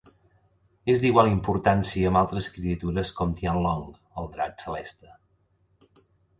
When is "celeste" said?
4.67-5.15